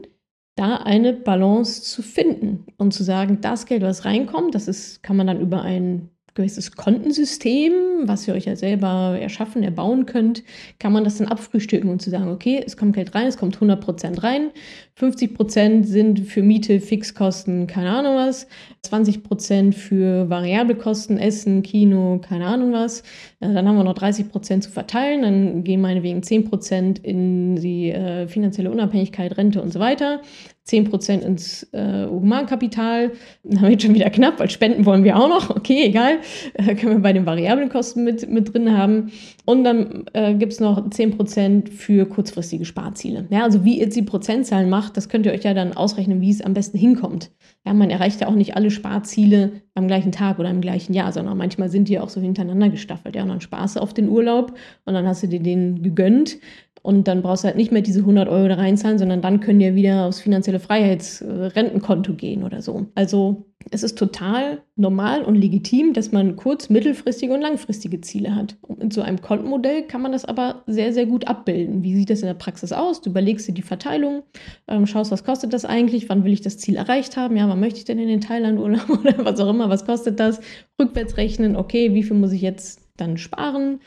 [0.55, 5.17] da eine Balance zu finden und zu sagen, das Geld, was reinkommt, das ist, kann
[5.17, 7.71] man dann über ein gewisses Kontensystem,
[8.03, 10.43] was ihr euch ja selber erschaffen, erbauen könnt,
[10.79, 13.57] kann man das dann abfrühstücken und zu sagen, okay, es kommt Geld rein, es kommt
[13.57, 14.51] 100% rein,
[14.99, 18.47] 50% sind für Miete, Fixkosten, keine Ahnung was,
[18.85, 23.03] 20% für variable Kosten, Essen, Kino, keine Ahnung was,
[23.39, 28.71] dann haben wir noch 30% zu verteilen, dann gehen meinetwegen 10% in die äh, finanzielle
[28.71, 30.21] Unabhängigkeit, Rente und so weiter.
[30.67, 33.11] 10% ins äh, Humankapital.
[33.43, 35.49] Dann haben wir jetzt schon wieder knapp, weil Spenden wollen wir auch noch.
[35.49, 36.19] Okay, egal.
[36.53, 39.11] Äh, können wir bei den variablen Kosten mit, mit drin haben.
[39.45, 43.27] Und dann äh, gibt es noch 10% für kurzfristige Sparziele.
[43.29, 46.29] Ja, also wie ihr die Prozentzahlen macht, das könnt ihr euch ja dann ausrechnen, wie
[46.29, 47.31] es am besten hinkommt.
[47.65, 51.11] Ja, man erreicht ja auch nicht alle Sparziele am gleichen Tag oder im gleichen Jahr,
[51.11, 53.15] sondern manchmal sind die auch so hintereinander gestaffelt.
[53.15, 54.53] Ja, und dann sparst du auf den Urlaub
[54.85, 56.37] und dann hast du dir den gegönnt
[56.83, 59.61] und dann brauchst du halt nicht mehr diese 100 Euro da reinzahlen, sondern dann können
[59.61, 62.87] ja wieder aufs finanzielle Freiheitsrentenkonto gehen oder so.
[62.93, 68.55] Also es ist total normal und legitim, dass man kurz-, mittelfristige und langfristige Ziele hat.
[68.79, 71.83] In so einem Kontenmodell kann man das aber sehr, sehr gut abbilden.
[71.83, 73.01] Wie sieht das in der Praxis aus?
[73.01, 74.23] Du überlegst dir die Verteilung,
[74.67, 77.59] ähm, schaust, was kostet das eigentlich, wann will ich das Ziel erreicht haben, ja, wann
[77.59, 80.39] möchte ich denn in den Thailand Urlaub oder was auch immer, was kostet das?
[80.79, 83.79] Rückwärts rechnen, okay, wie viel muss ich jetzt dann sparen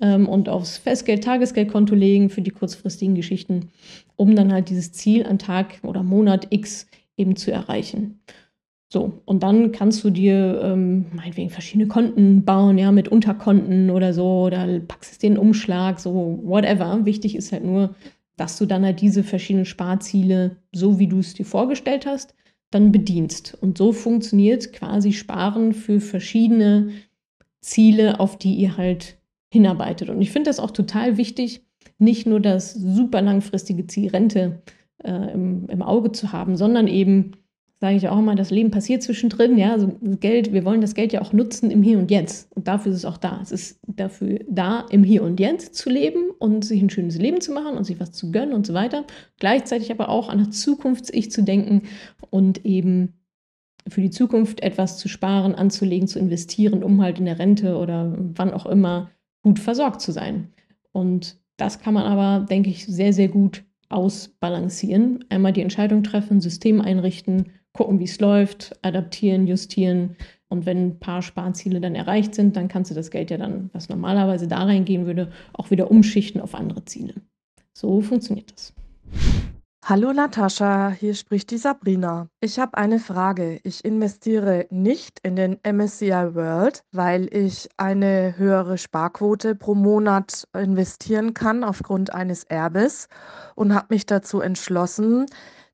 [0.00, 3.70] ähm, und aufs Festgeld, Tagesgeldkonto legen für die kurzfristigen Geschichten,
[4.16, 8.20] um dann halt dieses Ziel an Tag oder Monat X eben zu erreichen.
[8.92, 14.12] So, und dann kannst du dir ähm, meinetwegen verschiedene Konten bauen, ja, mit Unterkonten oder
[14.12, 17.04] so, oder packst es dir in den Umschlag, so whatever.
[17.04, 17.94] Wichtig ist halt nur,
[18.36, 22.34] dass du dann halt diese verschiedenen Sparziele, so wie du es dir vorgestellt hast,
[22.72, 23.56] dann bedienst.
[23.60, 26.90] Und so funktioniert quasi Sparen für verschiedene
[27.60, 29.18] Ziele, auf die ihr halt
[29.52, 30.10] hinarbeitet.
[30.10, 31.64] Und ich finde das auch total wichtig,
[31.98, 34.62] nicht nur das super langfristige Ziel Rente
[35.04, 37.32] äh, im, im Auge zu haben, sondern eben
[37.80, 39.56] sage ich auch immer, das Leben passiert zwischendrin.
[39.56, 39.90] Ja, also
[40.20, 42.54] Geld, wir wollen das Geld ja auch nutzen im Hier und Jetzt.
[42.54, 43.40] Und dafür ist es auch da.
[43.42, 47.40] Es ist dafür da, im Hier und Jetzt zu leben und sich ein schönes Leben
[47.40, 49.04] zu machen und sich was zu gönnen und so weiter.
[49.38, 51.82] Gleichzeitig aber auch an das Zukunfts-Ich zu denken
[52.28, 53.14] und eben
[53.88, 58.14] für die Zukunft etwas zu sparen, anzulegen, zu investieren, um halt in der Rente oder
[58.18, 59.10] wann auch immer
[59.42, 60.52] gut versorgt zu sein.
[60.92, 65.24] Und das kann man aber, denke ich, sehr, sehr gut ausbalancieren.
[65.30, 70.16] Einmal die Entscheidung treffen, System einrichten gucken, wie es läuft, adaptieren, justieren.
[70.48, 73.70] Und wenn ein paar Sparziele dann erreicht sind, dann kannst du das Geld ja dann,
[73.72, 77.14] was normalerweise da reingehen würde, auch wieder umschichten auf andere Ziele.
[77.72, 78.74] So funktioniert das.
[79.82, 82.28] Hallo Natascha, hier spricht die Sabrina.
[82.40, 83.58] Ich habe eine Frage.
[83.64, 91.34] Ich investiere nicht in den MSCI World, weil ich eine höhere Sparquote pro Monat investieren
[91.34, 93.08] kann aufgrund eines Erbes
[93.56, 95.26] und habe mich dazu entschlossen,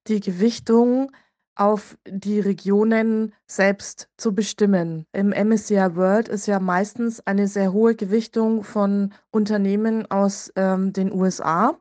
[0.06, 1.10] die Gewichtung
[1.56, 5.06] auf die Regionen selbst zu bestimmen.
[5.12, 11.12] Im MSCI World ist ja meistens eine sehr hohe Gewichtung von Unternehmen aus ähm, den
[11.12, 11.76] USA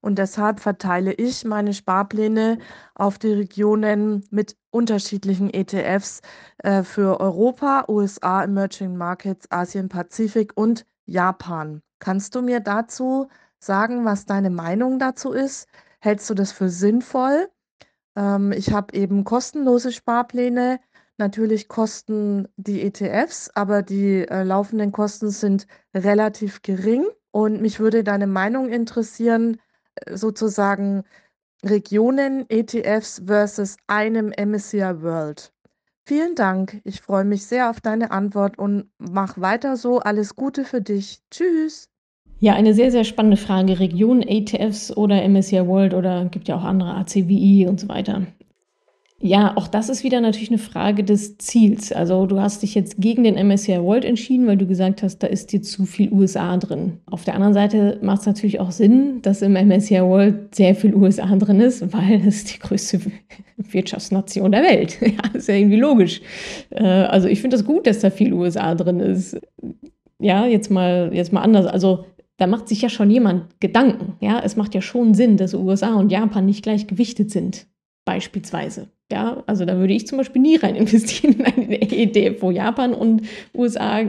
[0.00, 2.58] und deshalb verteile ich meine Sparpläne
[2.94, 6.22] auf die Regionen mit unterschiedlichen ETFs
[6.58, 11.82] äh, für Europa, USA, Emerging Markets, Asien, Pazifik und Japan.
[11.98, 15.66] Kannst du mir dazu sagen, was deine Meinung dazu ist?
[16.00, 17.48] Hältst du das für sinnvoll?
[18.18, 20.80] Ähm, ich habe eben kostenlose Sparpläne.
[21.18, 27.06] Natürlich kosten die ETFs, aber die äh, laufenden Kosten sind relativ gering.
[27.30, 29.60] Und mich würde deine Meinung interessieren,
[29.94, 31.04] äh, sozusagen
[31.64, 35.52] Regionen, ETFs versus einem MSCI World.
[36.06, 36.80] Vielen Dank.
[36.84, 40.00] Ich freue mich sehr auf deine Antwort und mach weiter so.
[40.00, 41.20] Alles Gute für dich.
[41.30, 41.90] Tschüss.
[42.40, 43.80] Ja, eine sehr, sehr spannende Frage.
[43.80, 48.26] Region, ATFs oder MSCI World oder gibt ja auch andere ACWI und so weiter.
[49.20, 51.90] Ja, auch das ist wieder natürlich eine Frage des Ziels.
[51.90, 55.26] Also du hast dich jetzt gegen den MSCI World entschieden, weil du gesagt hast, da
[55.26, 56.98] ist dir zu viel USA drin.
[57.06, 60.94] Auf der anderen Seite macht es natürlich auch Sinn, dass im MSCI World sehr viel
[60.94, 63.00] USA drin ist, weil es die größte
[63.56, 64.98] Wirtschaftsnation der Welt.
[65.02, 66.20] Ja, ist ja irgendwie logisch.
[66.70, 69.36] Äh, also ich finde das gut, dass da viel USA drin ist.
[70.20, 71.66] Ja, jetzt mal, jetzt mal anders.
[71.66, 72.04] Also
[72.38, 74.14] da macht sich ja schon jemand Gedanken.
[74.20, 77.66] Ja, es macht ja schon Sinn, dass USA und Japan nicht gleich gewichtet sind,
[78.04, 78.88] beispielsweise.
[79.10, 82.94] Ja, also da würde ich zum Beispiel nie rein investieren in eine ETF, wo Japan
[82.94, 83.22] und
[83.54, 84.02] USA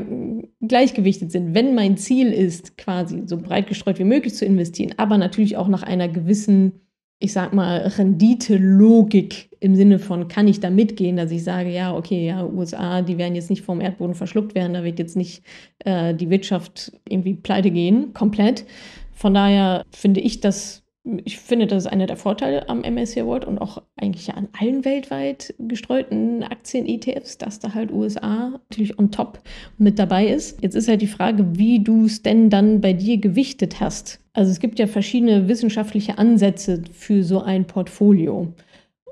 [0.62, 1.54] gleichgewichtet sind.
[1.54, 5.68] Wenn mein Ziel ist, quasi so breit gestreut wie möglich zu investieren, aber natürlich auch
[5.68, 6.74] nach einer gewissen
[7.20, 11.96] ich sag mal, Renditelogik im Sinne von, kann ich da mitgehen, dass ich sage, ja,
[11.96, 15.44] okay, ja, USA, die werden jetzt nicht vom Erdboden verschluckt werden, da wird jetzt nicht
[15.80, 18.66] äh, die Wirtschaft irgendwie pleite gehen, komplett.
[19.14, 20.84] Von daher finde ich das
[21.26, 24.50] ich finde, das ist einer der Vorteile am MSCI World und auch eigentlich ja an
[24.60, 29.40] allen weltweit gestreuten Aktien-ETFs, dass da halt USA natürlich on top
[29.78, 30.62] mit dabei ist.
[30.62, 34.20] Jetzt ist halt die Frage, wie du es denn dann bei dir gewichtet hast.
[34.34, 38.54] Also es gibt ja verschiedene wissenschaftliche Ansätze für so ein Portfolio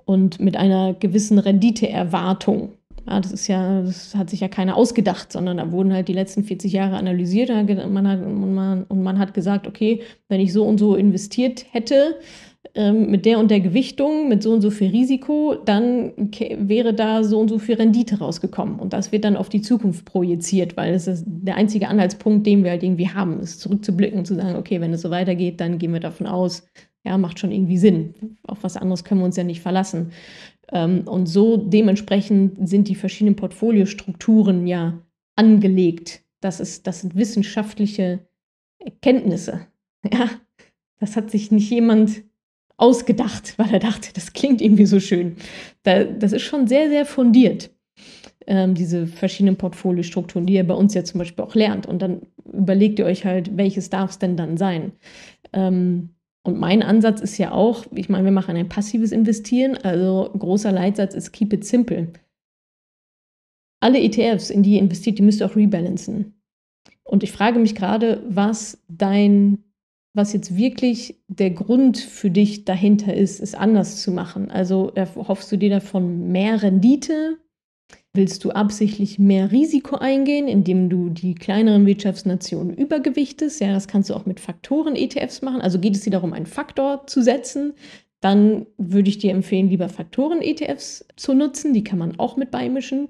[0.08, 2.72] und mit einer gewissen Renditeerwartung.
[3.06, 6.13] Ja, das ist ja, das hat sich ja keiner ausgedacht, sondern da wurden halt die
[6.13, 10.41] letzten 40 Jahre analysiert und man hat, und man, und man hat gesagt, okay, wenn
[10.41, 12.15] ich so und so investiert hätte,
[12.76, 16.12] ähm, mit der und der Gewichtung, mit so und so viel Risiko, dann
[16.58, 18.80] wäre da so und so viel Rendite rausgekommen.
[18.80, 22.63] Und das wird dann auf die Zukunft projiziert, weil es ist der einzige Anhaltspunkt, den
[22.63, 25.80] wir halt irgendwie haben, ist zurückzublicken und zu sagen, okay, wenn es so weitergeht, dann
[25.80, 26.67] gehen wir davon aus,
[27.08, 28.38] ja, macht schon irgendwie Sinn.
[28.43, 30.12] Auf was anderes können wir uns ja nicht verlassen.
[30.72, 35.02] Ähm, und so dementsprechend sind die verschiedenen Portfoliostrukturen ja
[35.36, 36.24] angelegt.
[36.41, 38.28] Das, ist, das sind wissenschaftliche
[38.80, 39.67] Erkenntnisse.
[40.13, 40.30] Ja,
[41.00, 42.24] das hat sich nicht jemand
[42.78, 45.36] ausgedacht, weil er dachte, das klingt irgendwie so schön.
[45.84, 47.72] das ist schon sehr, sehr fundiert,
[48.46, 51.88] ähm, diese verschiedenen Portfoliostrukturen, die ihr bei uns ja zum Beispiel auch lernt.
[51.88, 54.93] Und dann überlegt ihr euch halt, welches darf es denn dann sein.
[56.47, 60.71] Und mein Ansatz ist ja auch, ich meine, wir machen ein passives Investieren, also großer
[60.71, 62.07] Leitsatz ist keep it simple.
[63.81, 66.41] Alle ETFs, in die ihr investiert, die müsst ihr auch rebalancen.
[67.03, 69.65] Und ich frage mich gerade, was dein,
[70.13, 74.49] was jetzt wirklich der Grund für dich dahinter ist, es anders zu machen.
[74.49, 77.39] Also hoffst du dir davon mehr Rendite?
[78.13, 83.62] Willst du absichtlich mehr Risiko eingehen, indem du die kleineren Wirtschaftsnationen übergewichtest?
[83.62, 85.62] Ja, das kannst du auch mit Faktoren-ETFs machen.
[85.62, 87.73] Also geht es dir darum, einen Faktor zu setzen,
[88.19, 91.73] dann würde ich dir empfehlen, lieber Faktoren-ETFs zu nutzen.
[91.73, 93.10] Die kann man auch mit beimischen.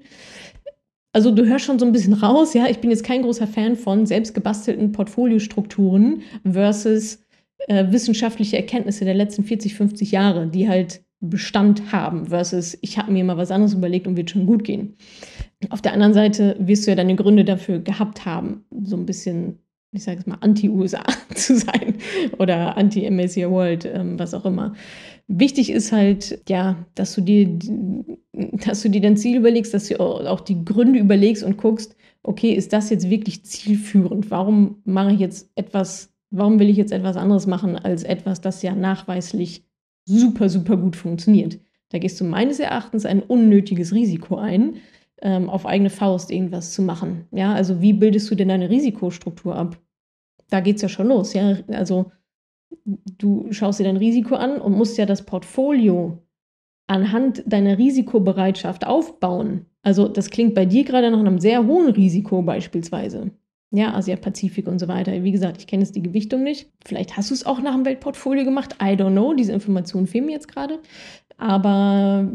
[1.12, 3.76] Also du hörst schon so ein bisschen raus, ja, ich bin jetzt kein großer Fan
[3.76, 7.24] von selbstgebastelten Portfoliostrukturen versus
[7.66, 13.12] äh, wissenschaftliche Erkenntnisse der letzten 40, 50 Jahre, die halt Bestand haben, versus ich habe
[13.12, 14.96] mir mal was anderes überlegt und wird schon gut gehen.
[15.70, 19.58] Auf der anderen Seite wirst du ja deine Gründe dafür gehabt haben, so ein bisschen
[19.92, 21.02] ich sage es mal, anti-USA
[21.34, 21.96] zu sein
[22.38, 24.74] oder anti-MSCI World, ähm, was auch immer.
[25.28, 27.58] Wichtig ist halt, ja, dass du dir,
[28.32, 32.52] dass du dir dein Ziel überlegst, dass du auch die Gründe überlegst und guckst, okay,
[32.52, 34.30] ist das jetzt wirklich zielführend?
[34.30, 38.62] Warum mache ich jetzt etwas, warum will ich jetzt etwas anderes machen als etwas, das
[38.62, 39.64] ja nachweislich
[40.08, 41.58] super, super gut funktioniert?
[41.90, 44.76] Da gehst du meines Erachtens ein unnötiges Risiko ein,
[45.22, 47.26] ähm, auf eigene Faust irgendwas zu machen.
[47.32, 49.80] Ja, also wie bildest du denn deine Risikostruktur ab?
[50.50, 51.34] Da geht es ja schon los.
[51.34, 52.10] Ja, also
[52.84, 56.22] du schaust dir dein Risiko an und musst ja das Portfolio
[56.86, 59.66] anhand deiner Risikobereitschaft aufbauen.
[59.82, 63.30] Also das klingt bei dir gerade nach einem sehr hohen Risiko beispielsweise.
[63.70, 65.22] Ja, Asia-Pazifik und so weiter.
[65.22, 66.70] Wie gesagt, ich kenne jetzt die Gewichtung nicht.
[66.86, 68.76] Vielleicht hast du es auch nach dem Weltportfolio gemacht.
[68.80, 69.34] I don't know.
[69.34, 70.78] Diese Informationen fehlen mir jetzt gerade.
[71.36, 72.26] Aber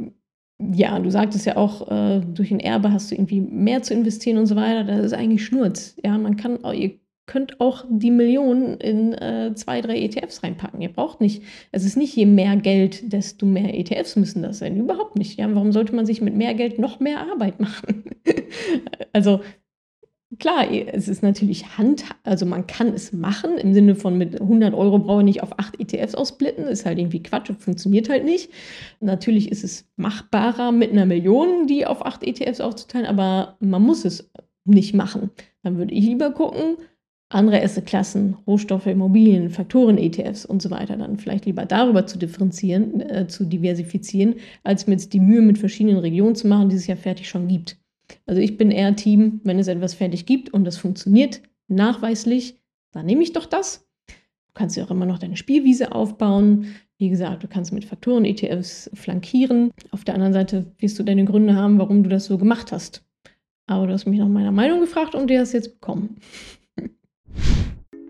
[0.60, 4.38] ja, du sagtest ja auch, äh, durch ein Erbe hast du irgendwie mehr zu investieren
[4.38, 4.84] und so weiter.
[4.84, 5.96] Das ist eigentlich Schnurz.
[6.04, 10.82] Ja, man kann, ihr könnt auch die Millionen in äh, zwei, drei ETFs reinpacken.
[10.82, 14.78] Ihr braucht nicht, es ist nicht je mehr Geld, desto mehr ETFs müssen das sein.
[14.78, 15.40] Überhaupt nicht.
[15.40, 18.04] Ja, warum sollte man sich mit mehr Geld noch mehr Arbeit machen?
[19.14, 19.40] also
[20.40, 24.74] Klar, es ist natürlich Hand, also man kann es machen, im Sinne von mit 100
[24.74, 28.50] Euro brauche ich nicht auf acht ETFs aussplitten, ist halt irgendwie Quatsch, funktioniert halt nicht.
[29.02, 34.06] Natürlich ist es machbarer, mit einer Million die auf acht ETFs aufzuteilen, aber man muss
[34.06, 34.30] es
[34.64, 35.30] nicht machen.
[35.62, 36.78] Dann würde ich lieber gucken,
[37.30, 43.28] andere Assetklassen, Rohstoffe, Immobilien, Faktoren-ETFs und so weiter, dann vielleicht lieber darüber zu differenzieren, äh,
[43.28, 47.28] zu diversifizieren, als jetzt die Mühe mit verschiedenen Regionen zu machen, die es ja fertig
[47.28, 47.83] schon gibt.
[48.26, 52.60] Also ich bin eher Team, wenn es etwas fertig gibt und das funktioniert nachweislich,
[52.92, 53.88] dann nehme ich doch das.
[54.08, 56.76] Du kannst ja auch immer noch deine Spielwiese aufbauen.
[56.98, 59.72] Wie gesagt, du kannst mit Faktoren-ETFs flankieren.
[59.92, 63.04] Auf der anderen Seite wirst du deine Gründe haben, warum du das so gemacht hast.
[63.66, 66.18] Aber du hast mich nach meiner Meinung gefragt und du hast jetzt bekommen.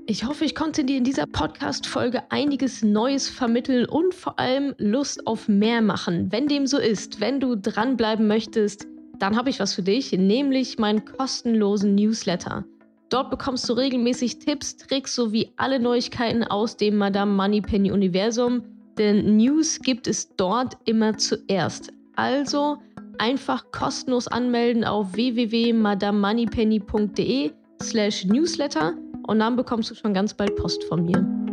[0.06, 5.26] Ich hoffe, ich konnte dir in dieser Podcast-Folge einiges Neues vermitteln und vor allem Lust
[5.26, 6.30] auf mehr machen.
[6.30, 8.86] Wenn dem so ist, wenn du dranbleiben möchtest,
[9.20, 12.66] dann habe ich was für dich, nämlich meinen kostenlosen Newsletter.
[13.10, 18.64] Dort bekommst du regelmäßig Tipps, Tricks sowie alle Neuigkeiten aus dem Madame Moneypenny Universum,
[18.98, 21.94] denn News gibt es dort immer zuerst.
[22.16, 22.78] Also
[23.20, 28.96] einfach kostenlos anmelden auf www.madamemoneypenny.de slash newsletter
[29.28, 31.53] und dann bekommst du schon ganz bald Post von mir.